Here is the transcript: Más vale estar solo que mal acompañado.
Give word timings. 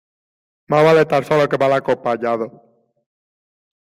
Más 0.67 0.83
vale 0.83 1.01
estar 1.01 1.23
solo 1.29 1.47
que 1.49 1.59
mal 1.61 1.73
acompañado. 1.73 2.45